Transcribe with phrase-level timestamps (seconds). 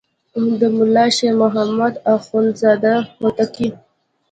[0.59, 3.69] د ملا شیر محمد اخوندزاده هوتکی.